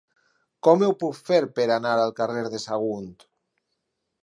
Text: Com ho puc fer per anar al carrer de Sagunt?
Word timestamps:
Com 0.67 0.85
ho 0.85 0.89
puc 1.03 1.19
fer 1.27 1.37
per 1.59 1.67
anar 1.77 1.93
al 2.05 2.15
carrer 2.23 2.43
de 2.57 2.65
Sagunt? 2.67 3.15